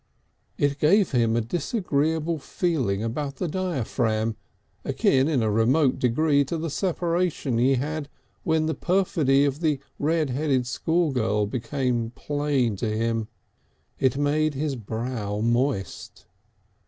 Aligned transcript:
It 0.57 0.79
gave 0.79 1.11
him 1.11 1.35
a 1.35 1.41
disagreeable 1.41 2.39
feeling 2.39 3.03
about 3.03 3.35
the 3.35 3.47
diaphragm, 3.47 4.35
akin 4.83 5.27
in 5.27 5.43
a 5.43 5.51
remote 5.51 5.99
degree 5.99 6.43
to 6.45 6.57
the 6.57 6.71
sensation 6.71 7.59
he 7.59 7.75
had 7.75 8.09
when 8.41 8.65
the 8.65 8.73
perfidy 8.73 9.45
of 9.45 9.59
the 9.59 9.79
red 9.99 10.31
haired 10.31 10.65
schoolgirl 10.65 11.45
became 11.45 12.09
plain 12.15 12.75
to 12.77 12.89
him. 12.89 13.27
It 13.99 14.17
made 14.17 14.55
his 14.55 14.75
brow 14.75 15.39
moist. 15.39 16.25